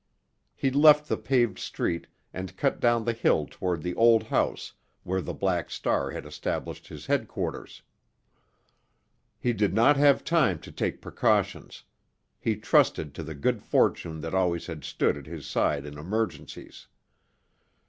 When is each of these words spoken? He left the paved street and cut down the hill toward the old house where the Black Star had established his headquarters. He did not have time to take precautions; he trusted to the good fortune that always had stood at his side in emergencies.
He 0.55 0.71
left 0.71 1.07
the 1.07 1.15
paved 1.15 1.59
street 1.59 2.07
and 2.33 2.57
cut 2.57 2.79
down 2.79 3.05
the 3.05 3.13
hill 3.13 3.45
toward 3.45 3.83
the 3.83 3.93
old 3.93 4.23
house 4.23 4.73
where 5.03 5.21
the 5.21 5.31
Black 5.35 5.69
Star 5.69 6.09
had 6.09 6.25
established 6.25 6.87
his 6.87 7.05
headquarters. 7.05 7.83
He 9.37 9.53
did 9.53 9.75
not 9.75 9.97
have 9.97 10.23
time 10.23 10.57
to 10.61 10.71
take 10.71 11.03
precautions; 11.03 11.83
he 12.39 12.55
trusted 12.55 13.13
to 13.13 13.21
the 13.21 13.35
good 13.35 13.61
fortune 13.61 14.21
that 14.21 14.33
always 14.33 14.65
had 14.65 14.83
stood 14.83 15.15
at 15.17 15.27
his 15.27 15.45
side 15.45 15.85
in 15.85 15.99
emergencies. 15.99 16.87